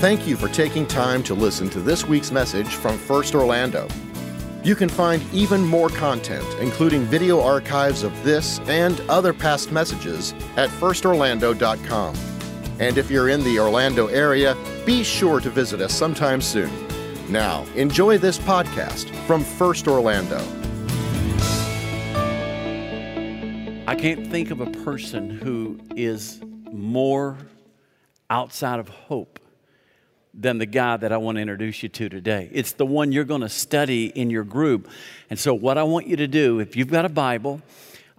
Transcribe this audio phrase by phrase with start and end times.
[0.00, 3.88] Thank you for taking time to listen to this week's message from First Orlando.
[4.62, 10.34] You can find even more content, including video archives of this and other past messages,
[10.56, 12.14] at firstorlando.com.
[12.78, 14.56] And if you're in the Orlando area,
[14.86, 16.70] be sure to visit us sometime soon.
[17.28, 20.38] Now, enjoy this podcast from First Orlando.
[23.88, 26.40] I can't think of a person who is
[26.70, 27.36] more
[28.30, 29.40] outside of hope
[30.40, 32.48] than the guy that I want to introduce you to today.
[32.52, 34.88] It's the one you're going to study in your group.
[35.30, 37.60] And so, what I want you to do, if you've got a Bible,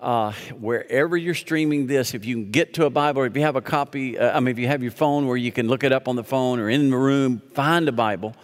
[0.01, 3.43] uh, wherever you're streaming this, if you can get to a Bible, or if you
[3.43, 5.83] have a copy, uh, I mean, if you have your phone where you can look
[5.83, 8.35] it up on the phone or in the room, find a Bible,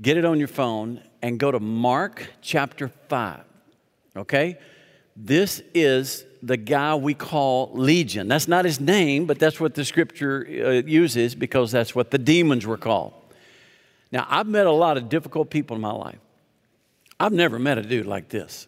[0.00, 3.40] get it on your phone, and go to Mark chapter 5.
[4.16, 4.58] Okay?
[5.16, 8.26] This is the guy we call Legion.
[8.26, 12.18] That's not his name, but that's what the scripture uh, uses because that's what the
[12.18, 13.14] demons were called.
[14.10, 16.18] Now, I've met a lot of difficult people in my life.
[17.18, 18.66] I've never met a dude like this.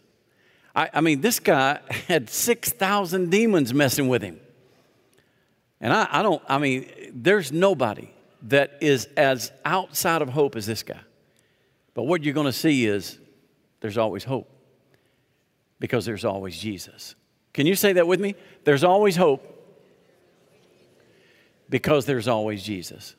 [0.74, 4.40] I, I mean, this guy had 6,000 demons messing with him.
[5.80, 8.08] And I, I don't, I mean, there's nobody
[8.42, 11.00] that is as outside of hope as this guy.
[11.94, 13.18] But what you're going to see is
[13.80, 14.50] there's always hope
[15.80, 17.14] because there's always Jesus.
[17.54, 18.34] Can you say that with me?
[18.64, 19.50] There's always hope
[21.70, 23.14] because there's always Jesus.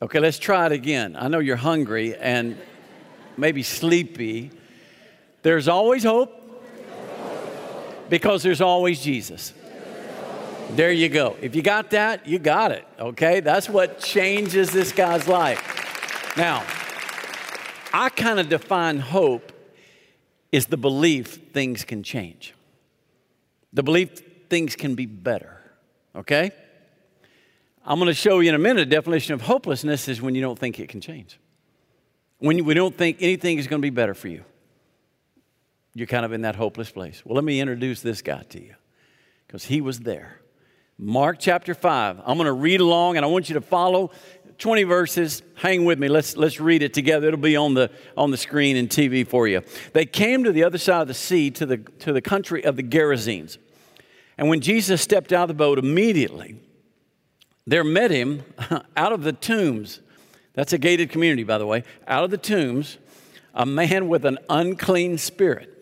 [0.00, 1.16] Okay, let's try it again.
[1.18, 2.56] I know you're hungry and
[3.36, 4.52] maybe sleepy.
[5.42, 6.32] There's always hope
[8.08, 9.52] because there's always Jesus.
[10.70, 11.36] There you go.
[11.40, 12.86] If you got that, you got it.
[13.00, 13.40] Okay?
[13.40, 16.36] That's what changes this guy's life.
[16.36, 16.64] Now,
[17.92, 19.50] I kind of define hope
[20.52, 22.54] is the belief things can change
[23.72, 25.60] the belief things can be better.
[26.14, 26.50] Okay?
[27.84, 30.40] I'm going to show you in a minute a definition of hopelessness is when you
[30.40, 31.38] don't think it can change.
[32.38, 34.44] When we don't think anything is going to be better for you.
[35.94, 37.22] You're kind of in that hopeless place.
[37.24, 38.74] Well, let me introduce this guy to you
[39.46, 40.40] because he was there.
[40.98, 42.20] Mark chapter 5.
[42.24, 44.10] I'm going to read along and I want you to follow
[44.58, 45.42] 20 verses.
[45.54, 46.08] Hang with me.
[46.08, 47.28] Let's, let's read it together.
[47.28, 49.62] It'll be on the, on the screen and TV for you.
[49.92, 52.76] They came to the other side of the sea to the, to the country of
[52.76, 53.58] the Gerasenes.
[54.38, 56.58] And when Jesus stepped out of the boat, immediately
[57.66, 58.44] there met him
[58.96, 60.00] out of the tombs.
[60.54, 61.84] That's a gated community, by the way.
[62.06, 62.98] Out of the tombs,
[63.52, 65.74] a man with an unclean spirit.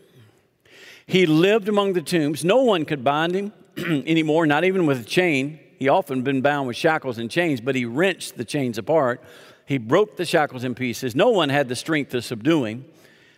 [1.06, 2.44] He lived among the tombs.
[2.44, 6.66] No one could bind him anymore, not even with a chain he often been bound
[6.66, 9.22] with shackles and chains, but he wrenched the chains apart.
[9.66, 11.14] He broke the shackles in pieces.
[11.14, 12.86] No one had the strength to subdue him.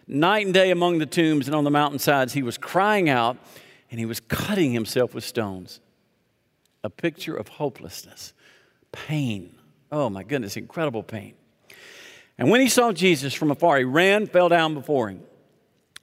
[0.06, 3.36] Night and day among the tombs and on the mountainsides, he was crying out
[3.90, 5.80] and he was cutting himself with stones.
[6.84, 8.32] A picture of hopelessness,
[8.92, 9.56] pain.
[9.90, 11.34] Oh my goodness, incredible pain.
[12.38, 15.22] And when he saw Jesus from afar, he ran, fell down before him.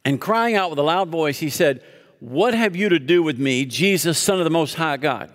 [0.03, 1.83] And crying out with a loud voice, he said,
[2.19, 5.31] What have you to do with me, Jesus, Son of the Most High God?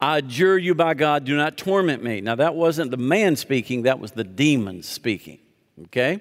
[0.00, 2.22] I adjure you by God, do not torment me.
[2.22, 5.40] Now, that wasn't the man speaking, that was the demon speaking.
[5.84, 6.20] Okay?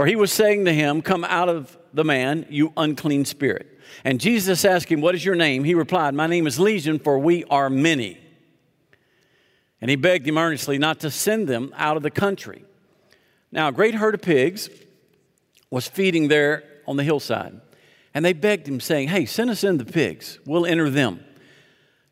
[0.00, 3.78] For he was saying to him, Come out of the man, you unclean spirit.
[4.02, 5.62] And Jesus asked him, What is your name?
[5.62, 8.18] He replied, My name is Legion, for we are many.
[9.78, 12.64] And he begged him earnestly not to send them out of the country.
[13.52, 14.70] Now, a great herd of pigs
[15.68, 17.60] was feeding there on the hillside.
[18.14, 21.22] And they begged him, saying, Hey, send us in the pigs, we'll enter them.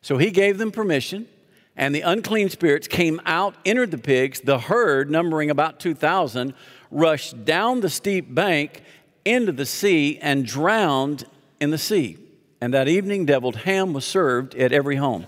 [0.03, 1.27] So he gave them permission,
[1.75, 4.41] and the unclean spirits came out, entered the pigs.
[4.41, 6.53] The herd, numbering about 2,000,
[6.91, 8.81] rushed down the steep bank
[9.25, 11.25] into the sea and drowned
[11.59, 12.17] in the sea.
[12.61, 15.27] And that evening, deviled ham was served at every home.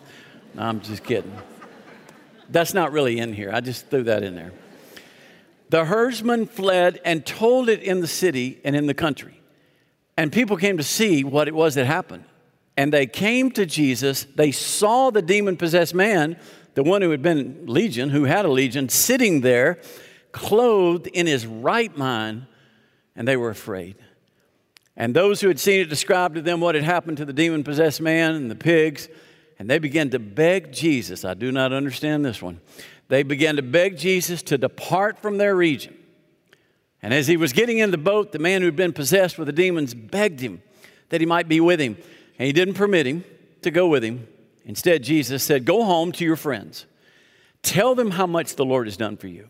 [0.53, 1.35] No, I'm just kidding.
[2.50, 3.51] That's not really in here.
[3.53, 4.51] I just threw that in there.
[5.69, 9.39] The herdsmen fled and told it in the city and in the country.
[10.17, 12.25] And people came to see what it was that happened.
[12.75, 14.25] And they came to Jesus.
[14.35, 16.38] They saw the demon possessed man,
[16.74, 19.80] the one who had been legion, who had a legion, sitting there,
[20.31, 22.48] clothed in his right mind,
[23.16, 23.95] and they were afraid.
[24.95, 27.63] And those who had seen it described to them what had happened to the demon
[27.63, 29.07] possessed man and the pigs,
[29.57, 31.24] and they began to beg Jesus.
[31.24, 32.60] I do not understand this one.
[33.07, 35.98] They began to beg Jesus to depart from their region.
[37.01, 39.48] And as he was getting in the boat, the man who had been possessed with
[39.48, 40.62] the demons begged him
[41.10, 41.98] that he might be with him.
[42.39, 43.24] And he didn't permit him
[43.62, 44.27] to go with him.
[44.66, 46.86] Instead, Jesus said, Go home to your friends.
[47.62, 49.48] Tell them how much the Lord has done for you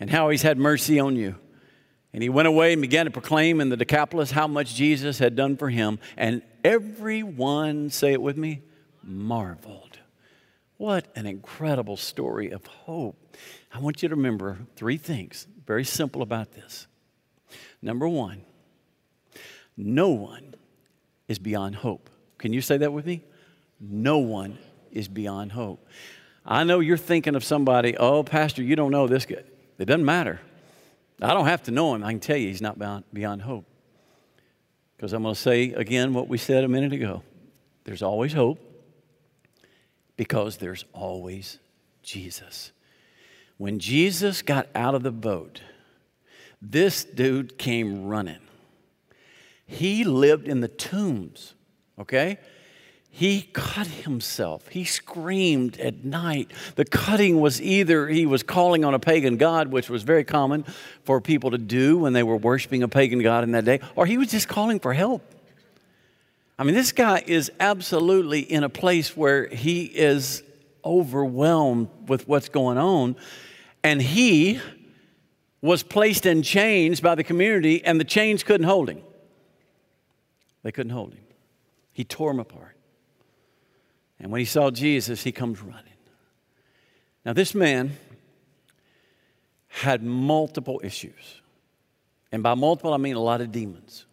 [0.00, 1.36] and how he's had mercy on you.
[2.12, 5.36] And he went away and began to proclaim in the Decapolis how much Jesus had
[5.36, 6.00] done for him.
[6.16, 8.62] And everyone, say it with me,
[9.04, 9.98] marveled.
[10.76, 13.36] What an incredible story of hope.
[13.72, 16.86] I want you to remember three things, very simple about this.
[17.82, 18.42] Number one,
[19.76, 20.54] no one
[21.28, 22.10] is beyond hope.
[22.38, 23.22] Can you say that with me?
[23.78, 24.58] No one
[24.90, 25.86] is beyond hope.
[26.44, 29.42] I know you're thinking of somebody, oh, Pastor, you don't know this guy.
[29.80, 30.40] It doesn't matter.
[31.22, 32.04] I don't have to know him.
[32.04, 33.64] I can tell you he's not beyond, beyond hope.
[34.94, 37.22] Because I'm going to say again what we said a minute ago
[37.84, 38.60] there's always hope
[40.18, 41.58] because there's always
[42.02, 42.72] Jesus.
[43.56, 45.62] When Jesus got out of the boat,
[46.60, 48.40] this dude came running.
[49.66, 51.54] He lived in the tombs,
[51.98, 52.38] okay?
[53.12, 54.68] He cut himself.
[54.68, 56.52] He screamed at night.
[56.76, 60.64] The cutting was either he was calling on a pagan god, which was very common
[61.04, 64.06] for people to do when they were worshiping a pagan god in that day, or
[64.06, 65.22] he was just calling for help.
[66.58, 70.42] I mean, this guy is absolutely in a place where he is
[70.84, 73.16] overwhelmed with what's going on,
[73.82, 74.60] and he
[75.62, 79.02] was placed in chains by the community, and the chains couldn't hold him.
[80.62, 81.24] They couldn't hold him.
[81.92, 82.69] He tore them apart.
[84.20, 85.84] And when he saw Jesus, he comes running.
[87.24, 87.92] Now, this man
[89.68, 91.40] had multiple issues.
[92.32, 94.06] And by multiple, I mean a lot of demons.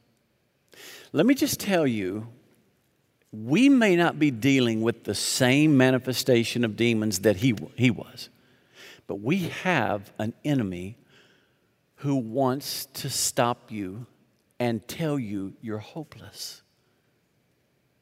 [1.14, 2.28] Let me just tell you,
[3.32, 8.30] we may not be dealing with the same manifestation of demons that he, he was,
[9.06, 10.98] but we have an enemy
[11.98, 14.06] who wants to stop you
[14.60, 16.62] and tell you you're hopeless.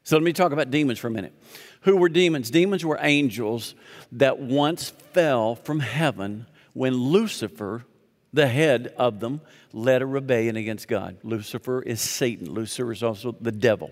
[0.05, 1.33] So let me talk about demons for a minute.
[1.81, 2.51] Who were demons?
[2.51, 3.73] Demons were angels
[4.11, 7.85] that once fell from heaven when Lucifer,
[8.31, 9.41] the head of them,
[9.73, 11.17] led a rebellion against God.
[11.23, 13.91] Lucifer is Satan, Lucifer is also the devil.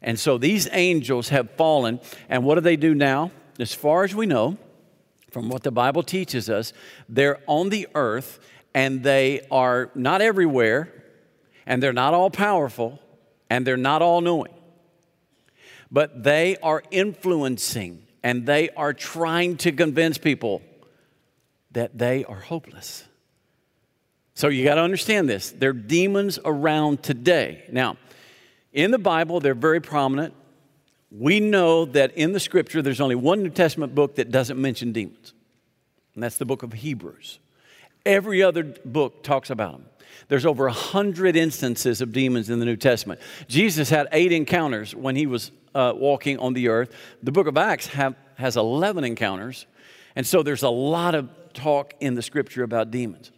[0.00, 3.32] And so these angels have fallen, and what do they do now?
[3.58, 4.56] As far as we know,
[5.32, 6.72] from what the Bible teaches us,
[7.08, 8.38] they're on the earth
[8.74, 10.92] and they are not everywhere,
[11.66, 13.00] and they're not all powerful,
[13.50, 14.52] and they're not all knowing
[15.90, 20.62] but they are influencing and they are trying to convince people
[21.72, 23.04] that they are hopeless.
[24.34, 25.50] So you got to understand this.
[25.50, 27.64] There are demons around today.
[27.72, 27.96] Now,
[28.72, 30.34] in the Bible, they're very prominent.
[31.10, 34.92] We know that in the scripture, there's only one New Testament book that doesn't mention
[34.92, 35.32] demons,
[36.14, 37.38] and that's the book of Hebrews.
[38.04, 39.86] Every other book talks about them.
[40.28, 43.20] There's over a hundred instances of demons in the New Testament.
[43.48, 46.92] Jesus had eight encounters when he was uh, walking on the earth.
[47.22, 49.66] The book of Acts have, has 11 encounters.
[50.16, 53.30] And so there's a lot of talk in the scripture about demons.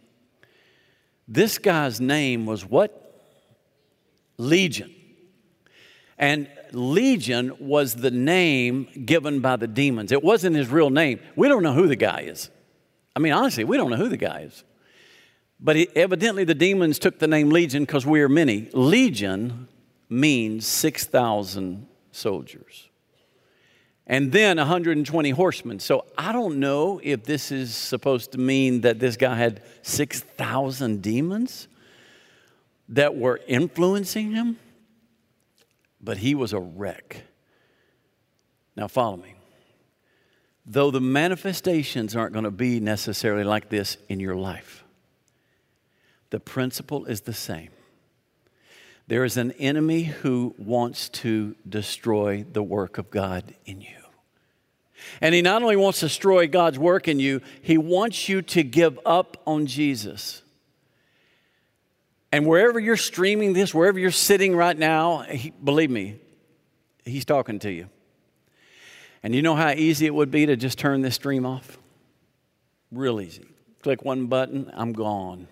[1.27, 2.97] This guy's name was what?
[4.37, 4.93] Legion.
[6.17, 10.11] And Legion was the name given by the demons.
[10.11, 11.19] It wasn't his real name.
[11.35, 12.49] We don't know who the guy is.
[13.15, 14.63] I mean, honestly, we don't know who the guy is.
[15.59, 18.67] But evidently, the demons took the name Legion because we are many.
[18.73, 19.67] Legion
[20.09, 22.89] means 6,000 soldiers.
[24.07, 25.79] And then 120 horsemen.
[25.79, 31.01] So I don't know if this is supposed to mean that this guy had 6,000
[31.01, 31.67] demons
[32.89, 34.57] that were influencing him,
[36.01, 37.23] but he was a wreck.
[38.75, 39.35] Now, follow me.
[40.65, 44.83] Though the manifestations aren't going to be necessarily like this in your life,
[46.29, 47.69] the principle is the same.
[49.11, 53.97] There is an enemy who wants to destroy the work of God in you.
[55.19, 58.63] And he not only wants to destroy God's work in you, he wants you to
[58.63, 60.43] give up on Jesus.
[62.31, 66.17] And wherever you're streaming this, wherever you're sitting right now, he, believe me,
[67.03, 67.89] he's talking to you.
[69.23, 71.77] And you know how easy it would be to just turn this stream off?
[72.93, 73.43] Real easy.
[73.83, 75.49] Click one button, I'm gone.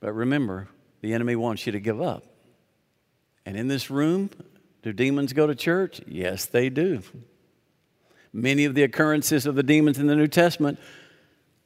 [0.00, 0.68] But remember,
[1.00, 2.24] the enemy wants you to give up.
[3.46, 4.30] And in this room,
[4.82, 6.00] do demons go to church?
[6.06, 7.02] Yes, they do.
[8.32, 10.78] Many of the occurrences of the demons in the New Testament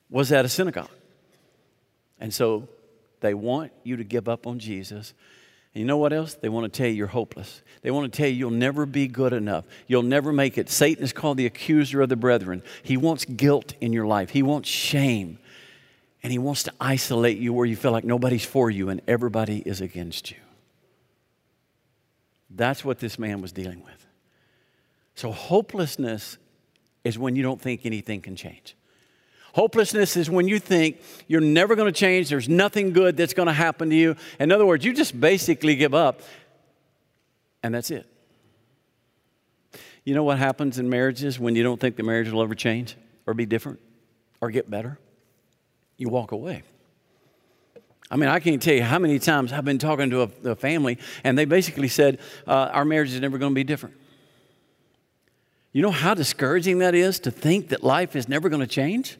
[0.09, 0.91] was at a synagogue.
[2.19, 2.69] And so
[3.21, 5.13] they want you to give up on Jesus.
[5.75, 6.35] And you know what else?
[6.35, 7.63] They want to tell you you're hopeless.
[7.83, 9.65] They want to tell you you'll never be good enough.
[9.89, 10.71] You'll never make it.
[10.71, 12.63] Satan is called the accuser of the brethren.
[12.83, 15.39] He wants guilt in your life, he wants shame.
[16.25, 19.59] And he wants to isolate you where you feel like nobody's for you and everybody
[19.59, 20.39] is against you.
[22.49, 24.07] That's what this man was dealing with.
[25.15, 26.39] So, hopelessness
[27.05, 28.75] is when you don't think anything can change.
[29.53, 33.47] Hopelessness is when you think you're never going to change, there's nothing good that's going
[33.47, 34.17] to happen to you.
[34.41, 36.23] In other words, you just basically give up,
[37.63, 38.07] and that's it.
[40.03, 42.97] You know what happens in marriages when you don't think the marriage will ever change
[43.27, 43.79] or be different
[44.41, 44.99] or get better?
[45.97, 46.63] You walk away.
[48.11, 50.57] I mean, I can't tell you how many times I've been talking to a, a
[50.57, 53.97] family and they basically said, uh, Our marriage is never going to be different.
[55.73, 59.19] You know how discouraging that is to think that life is never going to change?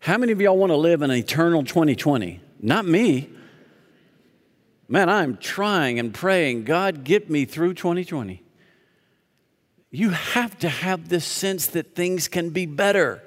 [0.00, 2.40] How many of y'all want to live in an eternal 2020?
[2.60, 3.30] Not me.
[4.88, 8.42] Man, I'm trying and praying, God, get me through 2020.
[9.90, 13.22] You have to have this sense that things can be better.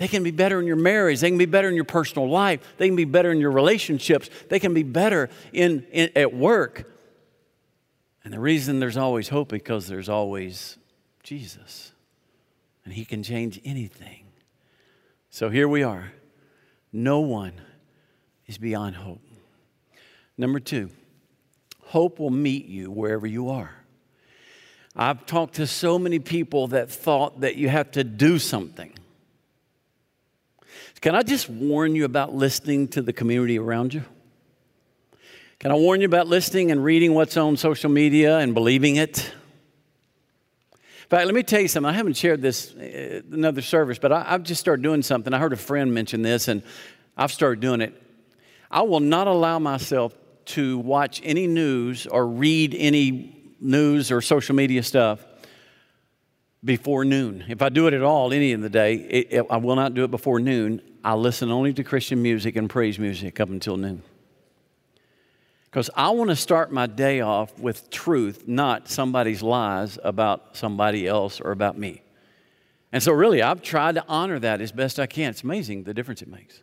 [0.00, 1.20] They can be better in your marriage.
[1.20, 2.62] They can be better in your personal life.
[2.78, 4.30] They can be better in your relationships.
[4.48, 6.90] They can be better in, in at work.
[8.24, 10.78] And the reason there's always hope because there's always
[11.22, 11.92] Jesus.
[12.82, 14.24] And he can change anything.
[15.28, 16.12] So here we are.
[16.94, 17.60] No one
[18.46, 19.20] is beyond hope.
[20.38, 20.88] Number 2,
[21.82, 23.74] hope will meet you wherever you are.
[24.96, 28.94] I've talked to so many people that thought that you have to do something.
[31.00, 34.02] Can I just warn you about listening to the community around you?
[35.58, 39.32] Can I warn you about listening and reading what's on social media and believing it?
[40.72, 41.88] In fact, let me tell you something.
[41.88, 45.32] I haven't shared this uh, another service, but I, have just started doing something.
[45.32, 46.62] I heard a friend mention this, and
[47.16, 47.94] I've started doing it.
[48.70, 50.14] I will not allow myself
[50.46, 55.24] to watch any news or read any news or social media stuff
[56.64, 57.44] before noon.
[57.48, 59.94] If I do it at all any of the day, it, it, I will not
[59.94, 60.82] do it before noon.
[61.02, 64.02] I listen only to Christian music and praise music up until noon.
[65.64, 71.06] Because I want to start my day off with truth, not somebody's lies about somebody
[71.06, 72.02] else or about me.
[72.92, 75.30] And so, really, I've tried to honor that as best I can.
[75.30, 76.60] It's amazing the difference it makes.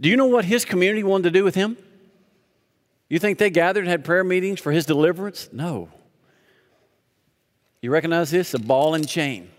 [0.00, 1.76] Do you know what his community wanted to do with him?
[3.08, 5.48] You think they gathered and had prayer meetings for his deliverance?
[5.52, 5.88] No.
[7.80, 8.54] You recognize this?
[8.54, 9.50] A ball and chain.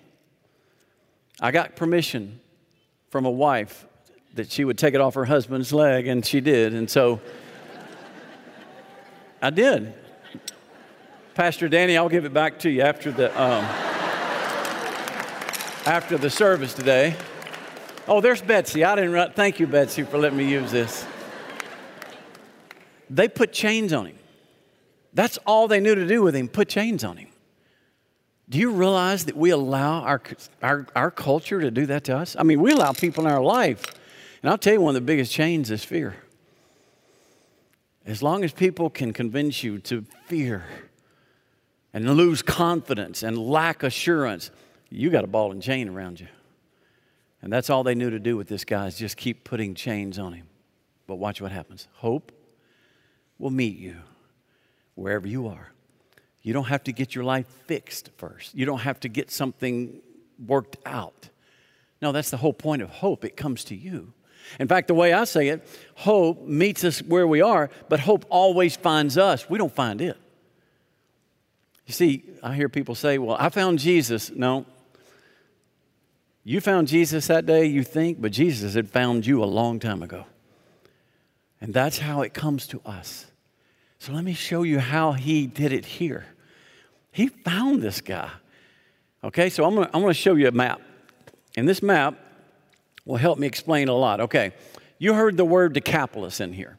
[1.40, 2.42] I got permission
[3.10, 3.86] from a wife
[4.36, 6.74] that she would take it off her husband's leg, and she did.
[6.74, 7.22] And so
[9.42, 9.94] I did.
[11.34, 13.64] Pastor Danny, I'll give it back to you after the um,
[15.86, 17.16] after the service today.
[18.06, 18.84] Oh, there's Betsy.
[18.84, 19.14] I didn't.
[19.14, 19.32] Run.
[19.32, 21.06] Thank you, Betsy, for letting me use this.
[23.10, 24.18] They put chains on him.
[25.14, 26.50] That's all they knew to do with him.
[26.50, 27.29] Put chains on him.
[28.50, 30.22] Do you realize that we allow our,
[30.64, 32.36] our, our culture to do that to us?
[32.38, 33.84] I mean, we allow people in our life.
[34.42, 36.16] And I'll tell you, one of the biggest chains is fear.
[38.06, 40.66] As long as people can convince you to fear
[41.94, 44.50] and lose confidence and lack assurance,
[44.90, 46.28] you got a ball and chain around you.
[47.42, 50.18] And that's all they knew to do with this guy is just keep putting chains
[50.18, 50.48] on him.
[51.06, 51.88] But watch what happens.
[51.94, 52.32] Hope
[53.38, 53.98] will meet you
[54.96, 55.72] wherever you are.
[56.42, 58.56] You don't have to get your life fixed first.
[58.56, 60.02] You don't have to get something
[60.46, 61.30] worked out.
[62.02, 63.26] No, that's the whole point of hope.
[63.26, 64.14] It comes to you.
[64.60, 68.26] In fact, the way I say it, hope meets us where we are, but hope
[68.30, 69.50] always finds us.
[69.50, 70.18] We don't find it.
[71.86, 74.32] You see, I hear people say, Well, I found Jesus.
[74.32, 74.66] No.
[76.44, 80.02] You found Jesus that day, you think, but Jesus had found you a long time
[80.02, 80.26] ago.
[81.62, 83.26] And that's how it comes to us.
[84.00, 86.26] So let me show you how he did it here.
[87.12, 88.32] He found this guy.
[89.24, 90.82] Okay, so I'm gonna, I'm gonna show you a map.
[91.58, 92.16] And this map
[93.06, 94.22] will help me explain a lot.
[94.22, 94.54] Okay,
[94.98, 96.78] you heard the word Decapolis in here.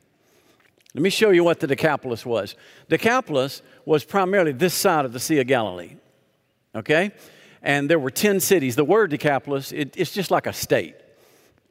[0.95, 2.57] Let me show you what the Decapolis was.
[2.89, 5.97] Decapolis was primarily this side of the Sea of Galilee.
[6.75, 7.13] Okay?
[7.63, 8.75] And there were 10 cities.
[8.75, 10.97] The word Decapolis, it, it's just like a state.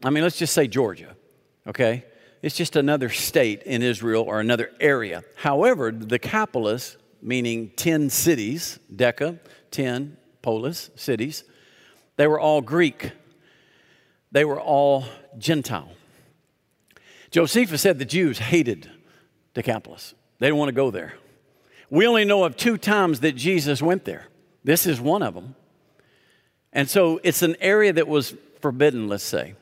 [0.03, 1.15] I mean, let's just say Georgia.
[1.67, 2.05] Okay?
[2.41, 5.24] It's just another state in Israel or another area.
[5.36, 9.39] However, the Decapolis, meaning 10 cities, Deca,
[9.72, 11.43] 10, polis, cities,
[12.15, 13.12] they were all Greek.
[14.31, 15.05] They were all
[15.38, 15.91] Gentile.
[17.31, 18.89] Josephus said the Jews hated
[19.53, 20.13] Decapolis.
[20.39, 21.13] They didn't want to go there.
[21.89, 24.27] We only know of two times that Jesus went there.
[24.63, 25.55] This is one of them.
[26.72, 29.55] And so it's an area that was forbidden, let's say.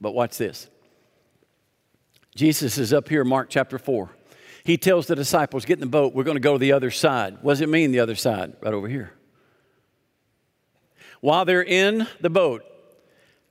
[0.00, 0.68] But watch this.
[2.38, 4.10] Jesus is up here, Mark chapter 4.
[4.62, 6.92] He tells the disciples, Get in the boat, we're going to go to the other
[6.92, 7.38] side.
[7.42, 8.52] What does it mean, the other side?
[8.60, 9.12] Right over here.
[11.20, 12.62] While they're in the boat,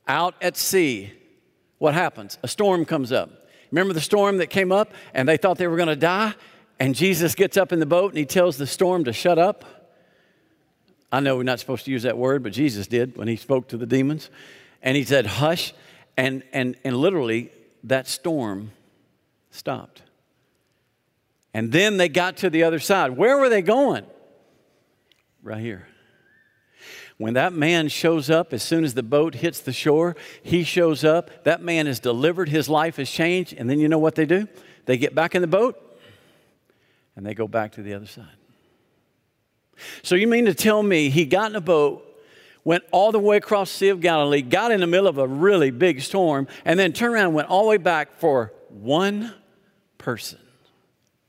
[0.07, 1.11] out at sea,
[1.79, 2.39] what happens?
[2.43, 3.29] A storm comes up.
[3.71, 6.33] Remember the storm that came up and they thought they were going to die?
[6.79, 9.65] And Jesus gets up in the boat and he tells the storm to shut up.
[11.11, 13.67] I know we're not supposed to use that word, but Jesus did when he spoke
[13.67, 14.29] to the demons.
[14.81, 15.73] And he said, Hush.
[16.15, 17.51] And, and, and literally,
[17.83, 18.71] that storm
[19.57, 20.03] stopped.
[21.53, 23.11] And then they got to the other side.
[23.11, 24.05] Where were they going?
[25.41, 25.87] Right here.
[27.17, 31.03] When that man shows up, as soon as the boat hits the shore, he shows
[31.03, 31.43] up.
[31.45, 33.53] That man is delivered, his life has changed.
[33.57, 34.47] And then you know what they do?
[34.85, 35.75] They get back in the boat
[37.15, 38.25] and they go back to the other side.
[40.03, 42.03] So you mean to tell me he got in a boat,
[42.63, 45.27] went all the way across the Sea of Galilee, got in the middle of a
[45.27, 49.33] really big storm, and then turned around and went all the way back for one
[49.97, 50.39] person?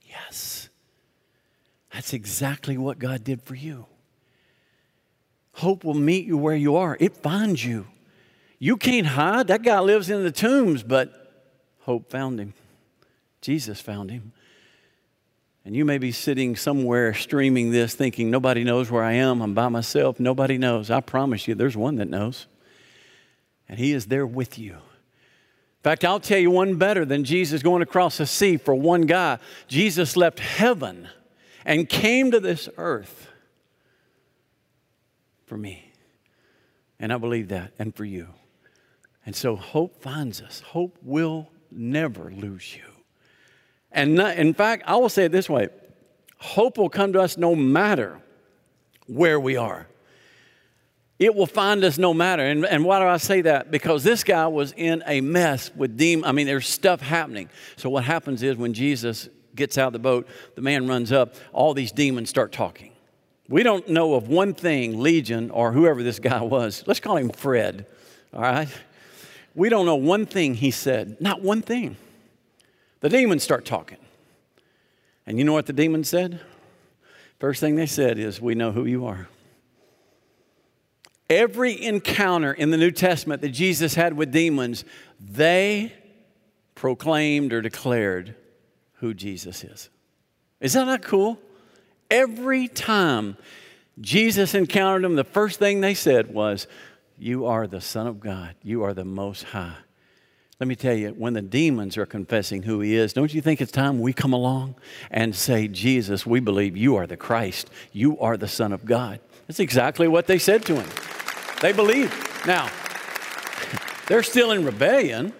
[0.03, 0.69] Yes.
[1.93, 3.87] That's exactly what God did for you.
[5.55, 7.87] Hope will meet you where you are, it finds you.
[8.61, 9.49] You can't hide.
[9.49, 12.55] That guy lives in the tombs, but hope found him.
[13.41, 14.33] Jesus found him.
[15.65, 19.43] And you may be sitting somewhere streaming this thinking, nobody knows where I am.
[19.43, 20.19] I'm by myself.
[20.19, 20.91] Nobody knows.
[20.91, 22.47] I promise you, there's one that knows.
[23.69, 24.79] And he is there with you.
[25.79, 29.03] In fact, I'll tell you one better than Jesus going across the sea for one
[29.03, 29.39] guy.
[29.69, 31.09] Jesus left heaven
[31.65, 33.29] and came to this earth
[35.47, 35.93] for me.
[36.99, 38.29] And I believe that, and for you.
[39.25, 40.61] And so hope finds us.
[40.61, 42.83] Hope will never lose you.
[43.93, 45.69] And not, in fact, I will say it this way
[46.39, 48.21] hope will come to us no matter
[49.07, 49.87] where we are.
[51.19, 52.45] It will find us no matter.
[52.45, 53.71] And, and why do I say that?
[53.71, 56.27] Because this guy was in a mess with demons.
[56.29, 57.49] I mean, there's stuff happening.
[57.77, 61.35] So what happens is when Jesus gets out of the boat, the man runs up,
[61.53, 62.93] all these demons start talking.
[63.49, 66.85] We don't know of one thing, Legion or whoever this guy was.
[66.87, 67.87] Let's call him Fred,
[68.33, 68.69] all right?
[69.55, 71.97] We don't know one thing he said, not one thing.
[73.01, 73.99] The demons start talking.
[75.27, 76.41] And you know what the demons said?
[77.39, 79.29] First thing they said is, We know who you are.
[81.31, 84.85] Every encounter in the New Testament that Jesus had with demons,
[85.21, 85.93] they
[86.75, 88.35] proclaimed or declared
[88.95, 89.91] who Jesus is.
[90.61, 91.39] Is that not cool?
[92.11, 93.37] Every time
[94.01, 96.67] Jesus encountered them, the first thing they said was,
[97.19, 99.77] You are the Son of God, you are the Most High.
[100.61, 103.61] Let me tell you, when the demons are confessing who he is, don't you think
[103.61, 104.75] it's time we come along
[105.11, 107.71] and say, Jesus, we believe you are the Christ.
[107.93, 109.21] You are the Son of God.
[109.47, 110.89] That's exactly what they said to him.
[111.61, 112.15] They believed.
[112.47, 112.71] Now,
[114.07, 115.33] they're still in rebellion,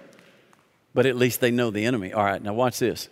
[0.93, 2.13] but at least they know the enemy.
[2.13, 3.09] All right, now watch this.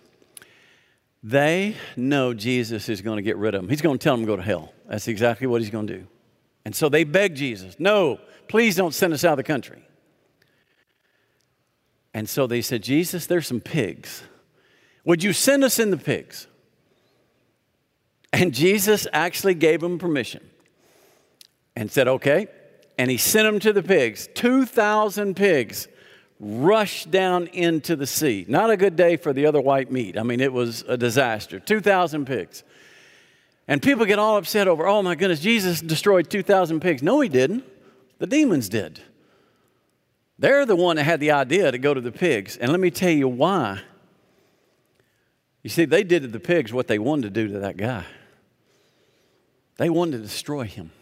[1.22, 3.68] They know Jesus is going to get rid of them.
[3.68, 4.72] He's going to tell them to go to hell.
[4.88, 6.06] That's exactly what he's going to do.
[6.64, 9.82] And so they beg Jesus, no, please don't send us out of the country.
[12.12, 14.22] And so they said, Jesus, there's some pigs.
[15.04, 16.48] Would you send us in the pigs?
[18.32, 20.42] And Jesus actually gave them permission
[21.76, 22.48] and said, okay.
[22.98, 24.28] And he sent them to the pigs.
[24.34, 25.88] 2,000 pigs
[26.38, 28.44] rushed down into the sea.
[28.48, 30.18] Not a good day for the other white meat.
[30.18, 31.60] I mean, it was a disaster.
[31.60, 32.62] 2,000 pigs.
[33.68, 37.02] And people get all upset over, oh my goodness, Jesus destroyed 2,000 pigs.
[37.02, 37.64] No, he didn't.
[38.18, 39.00] The demons did.
[40.38, 42.56] They're the one that had the idea to go to the pigs.
[42.56, 43.80] And let me tell you why.
[45.62, 48.04] You see, they did to the pigs what they wanted to do to that guy.
[49.78, 50.92] They wanted to destroy him.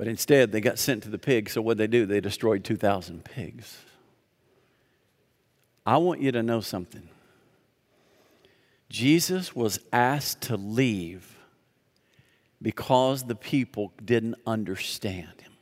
[0.00, 1.52] But instead, they got sent to the pigs.
[1.52, 2.06] So what they do?
[2.06, 3.76] They destroyed 2,000 pigs.
[5.84, 7.06] I want you to know something.
[8.88, 11.38] Jesus was asked to leave
[12.62, 15.52] because the people didn't understand him.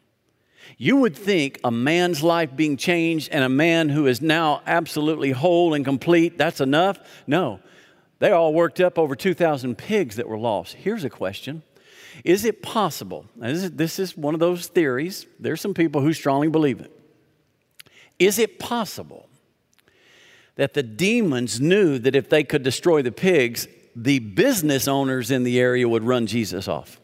[0.76, 5.32] You would think a man's life being changed and a man who is now absolutely
[5.32, 7.00] whole and complete, that's enough.
[7.26, 7.58] No,
[8.20, 10.74] they all worked up over 2,000 pigs that were lost.
[10.74, 11.64] Here's a question
[12.24, 13.26] Is it possible?
[13.36, 15.26] This is, this is one of those theories.
[15.38, 16.92] There's some people who strongly believe it.
[18.18, 19.28] Is it possible
[20.56, 25.44] that the demons knew that if they could destroy the pigs, the business owners in
[25.44, 27.00] the area would run Jesus off?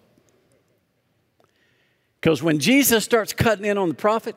[2.21, 4.35] Because when Jesus starts cutting in on the profit,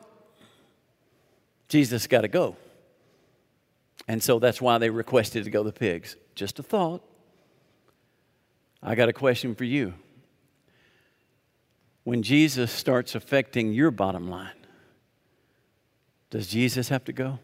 [1.68, 2.56] Jesus got to go.
[4.06, 6.16] And so that's why they requested to go the pigs.
[6.34, 7.02] Just a thought.
[8.82, 9.94] I got a question for you.
[12.08, 14.56] When Jesus starts affecting your bottom line,
[16.30, 17.38] does Jesus have to go?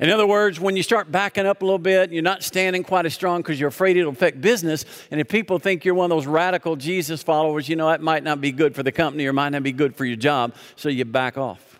[0.00, 3.06] In other words, when you start backing up a little bit, you're not standing quite
[3.06, 4.84] as strong because you're afraid it'll affect business.
[5.12, 8.24] And if people think you're one of those radical Jesus followers, you know, that might
[8.24, 10.88] not be good for the company or might not be good for your job, so
[10.88, 11.78] you back off.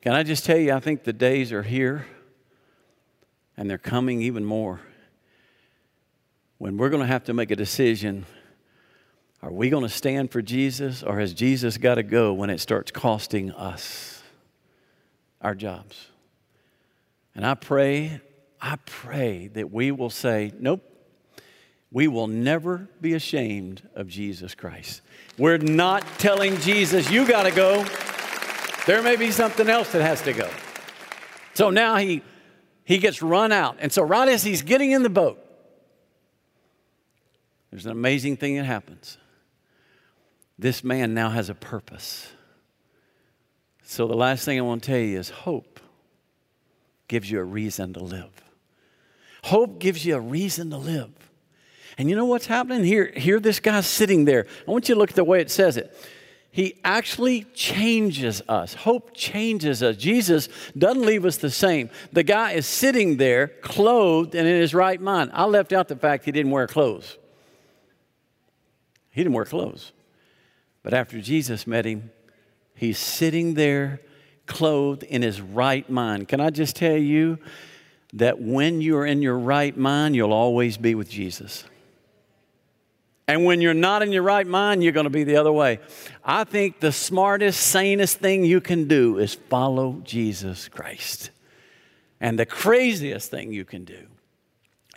[0.00, 2.06] Can I just tell you, I think the days are here
[3.56, 4.80] and they're coming even more
[6.58, 8.26] when we're going to have to make a decision.
[9.42, 12.60] Are we going to stand for Jesus or has Jesus got to go when it
[12.60, 14.22] starts costing us
[15.40, 16.06] our jobs?
[17.34, 18.20] And I pray,
[18.60, 20.80] I pray that we will say, nope,
[21.90, 25.02] we will never be ashamed of Jesus Christ.
[25.36, 27.84] We're not telling Jesus, you got to go.
[28.86, 30.48] There may be something else that has to go.
[31.54, 32.22] So now he,
[32.84, 33.76] he gets run out.
[33.80, 35.38] And so, right as he's getting in the boat,
[37.70, 39.18] there's an amazing thing that happens.
[40.58, 42.30] This man now has a purpose.
[43.84, 45.80] So, the last thing I want to tell you is hope
[47.08, 48.30] gives you a reason to live.
[49.44, 51.10] Hope gives you a reason to live.
[51.98, 52.84] And you know what's happening?
[52.84, 54.46] Here, here this guy's sitting there.
[54.66, 55.94] I want you to look at the way it says it.
[56.50, 58.74] He actually changes us.
[58.74, 59.96] Hope changes us.
[59.96, 61.88] Jesus doesn't leave us the same.
[62.12, 65.30] The guy is sitting there, clothed and in his right mind.
[65.32, 67.16] I left out the fact he didn't wear clothes.
[69.10, 69.92] He didn't wear clothes.
[70.82, 72.10] But after Jesus met him,
[72.74, 74.00] he's sitting there,
[74.46, 76.28] clothed in his right mind.
[76.28, 77.38] Can I just tell you
[78.14, 81.64] that when you're in your right mind, you'll always be with Jesus?
[83.28, 85.78] And when you're not in your right mind, you're going to be the other way.
[86.24, 91.30] I think the smartest, sanest thing you can do is follow Jesus Christ.
[92.20, 94.06] And the craziest thing you can do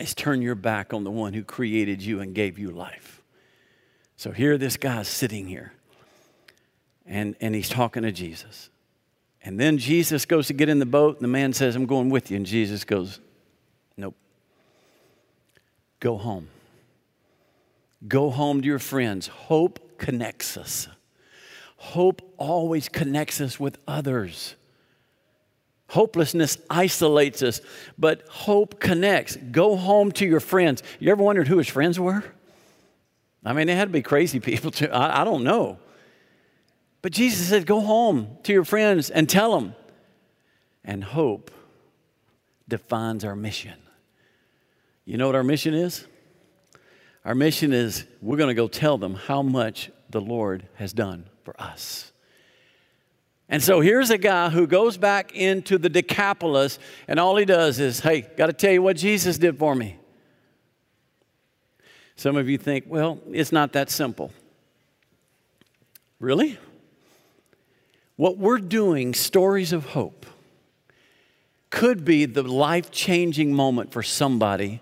[0.00, 3.22] is turn your back on the one who created you and gave you life.
[4.16, 5.72] So here this guy's sitting here,
[7.06, 8.70] and, and he's talking to Jesus.
[9.42, 12.10] And then Jesus goes to get in the boat, and the man says, I'm going
[12.10, 12.36] with you.
[12.36, 13.20] And Jesus goes,
[13.96, 14.16] Nope.
[16.00, 16.48] Go home.
[18.06, 19.28] Go home to your friends.
[19.28, 20.88] Hope connects us.
[21.76, 24.54] Hope always connects us with others.
[25.88, 27.60] Hopelessness isolates us,
[27.96, 29.36] but hope connects.
[29.36, 30.82] Go home to your friends.
[30.98, 32.24] You ever wondered who his friends were?
[33.44, 34.90] I mean, they had to be crazy people too.
[34.90, 35.78] I, I don't know.
[37.06, 39.76] But Jesus said, Go home to your friends and tell them.
[40.84, 41.52] And hope
[42.66, 43.74] defines our mission.
[45.04, 46.04] You know what our mission is?
[47.24, 51.28] Our mission is we're going to go tell them how much the Lord has done
[51.44, 52.10] for us.
[53.48, 57.78] And so here's a guy who goes back into the Decapolis, and all he does
[57.78, 59.96] is, hey, got to tell you what Jesus did for me.
[62.16, 64.32] Some of you think, well, it's not that simple.
[66.18, 66.58] Really?
[68.16, 70.24] What we're doing, Stories of Hope,
[71.68, 74.80] could be the life changing moment for somebody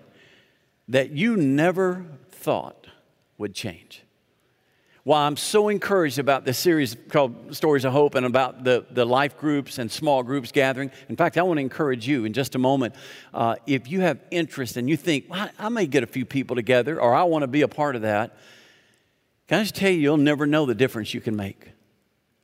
[0.87, 2.87] that you never thought
[3.37, 4.03] would change.
[5.03, 9.05] Why I'm so encouraged about this series called Stories of Hope and about the, the
[9.05, 10.89] life groups and small groups gathering.
[11.09, 12.95] In fact, I want to encourage you in just a moment.
[13.33, 16.55] Uh, if you have interest and you think, well, I may get a few people
[16.55, 18.37] together or I want to be a part of that,
[19.47, 21.74] can I just tell you, you'll never know the difference you can make.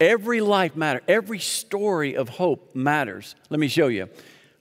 [0.02, 3.36] Every life matters, every story of hope matters.
[3.52, 4.10] Let me show you.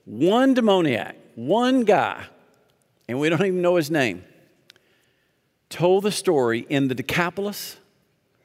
[0.05, 2.25] One demoniac, one guy,
[3.09, 4.23] and we don't even know his name
[5.71, 7.77] told the story in the Decapolis,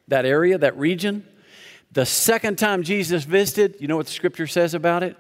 [0.08, 1.26] that area, that region.
[1.92, 5.16] The second time Jesus visited, you know what the scripture says about it?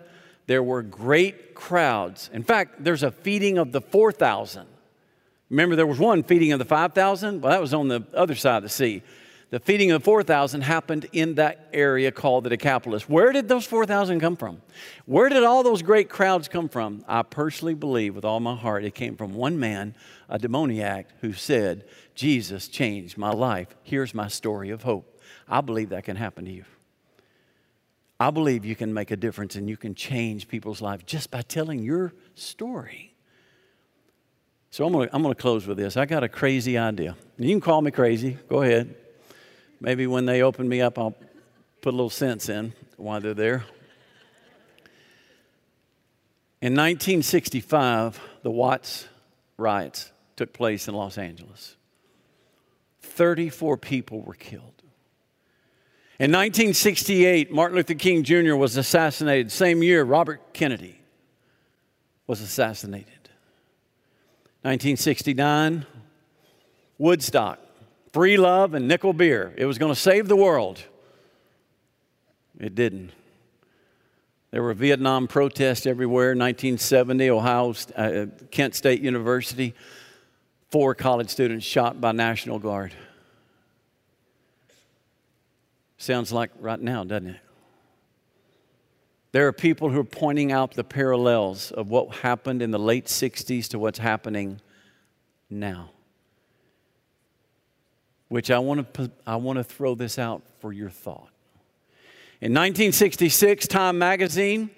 [0.46, 2.30] There were great crowds.
[2.32, 4.66] In fact, there's a feeding of the 4,000.
[5.50, 7.42] Remember, there was one feeding of the 5,000?
[7.42, 9.02] Well, that was on the other side of the sea.
[9.50, 13.08] The feeding of 4,000 happened in that area called the Decapolis.
[13.08, 14.60] Where did those 4,000 come from?
[15.04, 17.04] Where did all those great crowds come from?
[17.06, 19.94] I personally believe with all my heart it came from one man,
[20.28, 21.84] a demoniac, who said,
[22.16, 23.68] Jesus changed my life.
[23.84, 25.20] Here's my story of hope.
[25.48, 26.64] I believe that can happen to you.
[28.18, 31.42] I believe you can make a difference and you can change people's lives just by
[31.42, 33.14] telling your story.
[34.70, 35.96] So I'm going to close with this.
[35.96, 37.14] I got a crazy idea.
[37.38, 38.38] You can call me crazy.
[38.48, 38.96] Go ahead.
[39.80, 41.14] Maybe when they open me up, I'll
[41.82, 43.64] put a little sense in while they're there.
[46.62, 49.06] In 1965, the Watts
[49.56, 51.76] riots took place in Los Angeles.
[53.02, 54.82] 34 people were killed.
[56.18, 58.56] In 1968, Martin Luther King Jr.
[58.56, 59.52] was assassinated.
[59.52, 60.98] Same year, Robert Kennedy
[62.26, 63.28] was assassinated.
[64.62, 65.84] 1969,
[66.98, 67.60] Woodstock
[68.16, 69.52] free love and nickel beer.
[69.58, 70.82] It was going to save the world.
[72.58, 73.12] It didn't.
[74.50, 76.28] There were Vietnam protests everywhere.
[76.28, 79.74] 1970, Ohio, uh, Kent State University,
[80.70, 82.94] four college students shot by National Guard.
[85.98, 87.40] Sounds like right now, doesn't it?
[89.32, 93.08] There are people who are pointing out the parallels of what happened in the late
[93.08, 94.62] 60s to what's happening
[95.50, 95.90] now
[98.28, 101.30] which I want to, I want to throw this out for your thought.
[102.40, 104.70] In 1966, Time magazine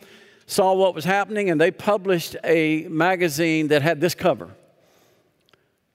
[0.47, 4.51] saw what was happening and they published a magazine that had this cover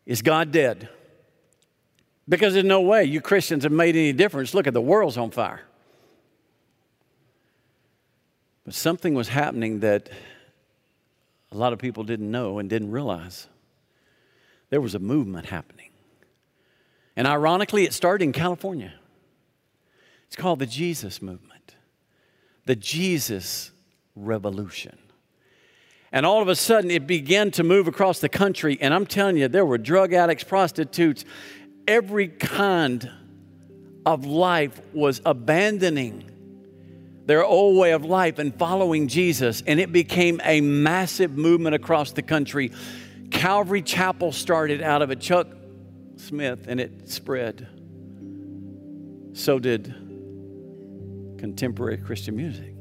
[0.06, 0.89] Is God dead?
[2.28, 4.54] Because there's no way you Christians have made any difference.
[4.54, 5.62] Look at the world's on fire.
[8.66, 10.10] But something was happening that
[11.52, 13.48] a lot of people didn't know and didn't realize.
[14.70, 15.89] There was a movement happening.
[17.15, 18.93] And ironically, it started in California.
[20.28, 21.76] It's called the Jesus movement,
[22.65, 23.71] the Jesus
[24.15, 24.97] revolution.
[26.12, 28.78] And all of a sudden, it began to move across the country.
[28.80, 31.26] And I'm telling you, there were drug addicts, prostitutes,
[31.88, 33.10] every kind
[34.06, 36.30] of life was abandoning
[37.26, 39.63] their old way of life and following Jesus.
[39.65, 42.71] And it became a massive movement across the country.
[43.32, 45.47] Calvary Chapel started out of a Chuck
[46.15, 47.67] Smith and it spread.
[49.34, 49.93] So did
[51.38, 52.73] contemporary Christian music.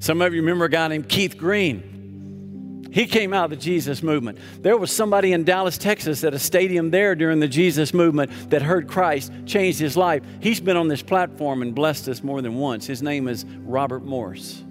[0.00, 2.88] Some of you remember a guy named Keith Green.
[2.90, 4.38] He came out of the Jesus movement.
[4.62, 8.62] There was somebody in Dallas, Texas, at a stadium there during the Jesus movement that
[8.62, 10.22] heard Christ, changed his life.
[10.40, 12.86] He's been on this platform and blessed us more than once.
[12.86, 14.64] His name is Robert Morris,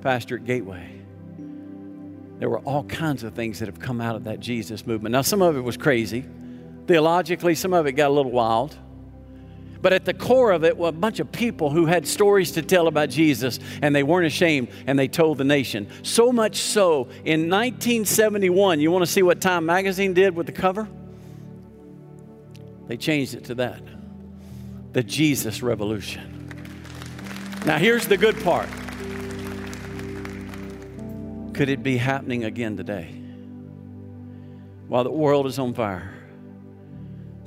[0.00, 1.02] pastor at Gateway.
[2.38, 5.12] There were all kinds of things that have come out of that Jesus movement.
[5.12, 6.24] Now, some of it was crazy.
[6.86, 8.76] Theologically, some of it got a little wild.
[9.84, 12.62] But at the core of it were a bunch of people who had stories to
[12.62, 15.88] tell about Jesus and they weren't ashamed and they told the nation.
[16.02, 20.52] So much so, in 1971, you want to see what Time Magazine did with the
[20.52, 20.88] cover?
[22.86, 23.82] They changed it to that
[24.94, 26.48] the Jesus Revolution.
[27.66, 28.68] Now, here's the good part.
[31.52, 33.10] Could it be happening again today?
[34.86, 36.13] While the world is on fire,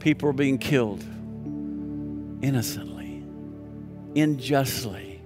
[0.08, 1.04] people are being killed
[2.41, 3.26] innocently,
[4.15, 5.22] unjustly.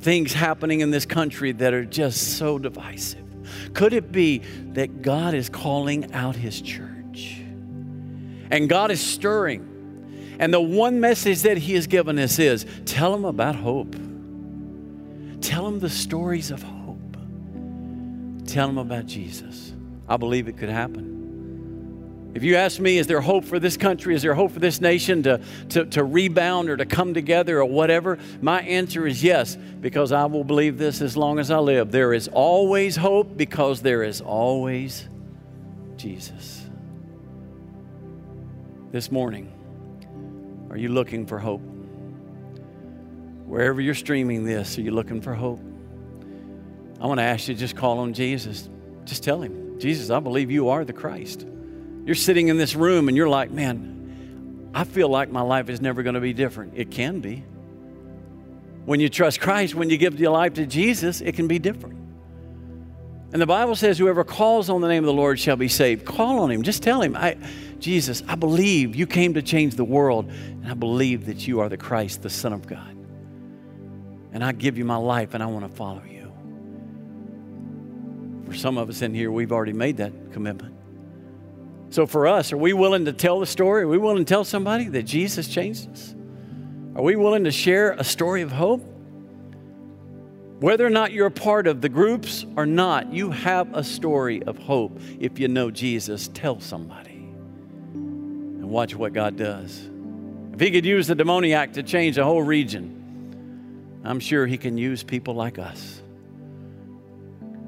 [0.00, 3.24] Things happening in this country that are just so divisive.
[3.72, 4.42] Could it be
[4.74, 7.40] that God is calling out His church?
[8.50, 10.36] And God is stirring.
[10.38, 13.96] And the one message that He has given us is tell them about hope.
[15.40, 17.16] Tell them the stories of hope.
[18.44, 19.72] Tell them about Jesus.
[20.06, 21.11] I believe it could happen.
[22.34, 24.14] If you ask me, is there hope for this country?
[24.14, 25.40] Is there hope for this nation to,
[25.70, 28.18] to, to rebound or to come together or whatever?
[28.40, 31.90] My answer is yes, because I will believe this as long as I live.
[31.90, 35.08] There is always hope because there is always
[35.96, 36.64] Jesus.
[38.92, 39.52] This morning,
[40.70, 41.62] are you looking for hope?
[43.44, 45.60] Wherever you're streaming this, are you looking for hope?
[46.98, 48.70] I want to ask you just call on Jesus.
[49.04, 51.46] Just tell him, Jesus, I believe you are the Christ.
[52.04, 55.80] You're sitting in this room and you're like, man, I feel like my life is
[55.80, 56.72] never going to be different.
[56.76, 57.44] It can be.
[58.84, 61.98] When you trust Christ, when you give your life to Jesus, it can be different.
[63.32, 66.04] And the Bible says, whoever calls on the name of the Lord shall be saved.
[66.04, 66.62] Call on him.
[66.62, 67.36] Just tell him, I,
[67.78, 71.68] Jesus, I believe you came to change the world, and I believe that you are
[71.70, 72.94] the Christ, the Son of God.
[74.32, 76.30] And I give you my life, and I want to follow you.
[78.44, 80.74] For some of us in here, we've already made that commitment.
[81.92, 83.82] So for us, are we willing to tell the story?
[83.82, 86.14] Are we willing to tell somebody that Jesus changed us?
[86.96, 88.82] Are we willing to share a story of hope?
[90.60, 94.42] Whether or not you're a part of the groups or not, you have a story
[94.44, 94.98] of hope.
[95.20, 97.28] If you know Jesus, tell somebody
[97.92, 99.90] and watch what God does.
[100.54, 104.78] If He could use the demoniac to change a whole region, I'm sure He can
[104.78, 106.00] use people like us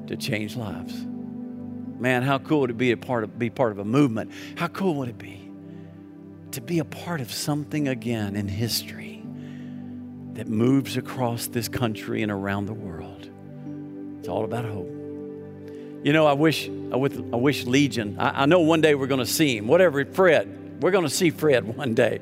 [0.07, 0.95] to change lives.
[1.99, 4.33] Man, how cool would it be to part of, be part of a movement?
[4.57, 5.51] How cool would it be
[6.53, 9.23] to be a part of something again in history
[10.35, 13.29] that moves across this country and around the world?
[14.19, 14.91] It's all about hope.
[16.03, 19.27] You know, I wish, I wish Legion, I, I know one day we're going to
[19.27, 22.21] see him, whatever, Fred, we're going to see Fred one day.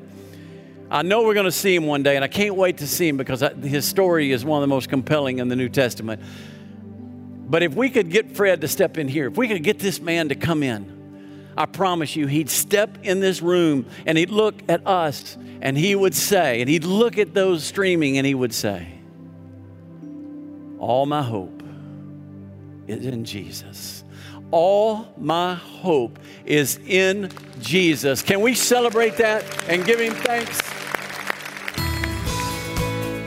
[0.89, 3.07] I know we're going to see him one day, and I can't wait to see
[3.07, 6.21] him because his story is one of the most compelling in the New Testament.
[7.45, 9.99] But if we could get Fred to step in here, if we could get this
[9.99, 10.93] man to come in,
[11.55, 15.95] I promise you, he'd step in this room and he'd look at us and he
[15.95, 18.87] would say, and he'd look at those streaming and he would say,
[20.79, 21.61] All my hope
[22.87, 24.03] is in Jesus.
[24.51, 27.29] All my hope is in
[27.59, 28.21] Jesus.
[28.21, 30.61] Can we celebrate that and give him thanks?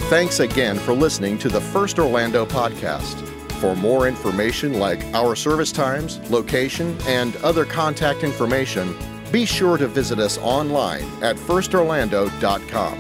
[0.09, 3.26] Thanks again for listening to the First Orlando podcast.
[3.61, 8.95] For more information like our service times, location, and other contact information,
[9.33, 12.99] be sure to visit us online at firstorlando.com.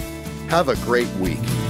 [0.48, 1.65] Have a great week.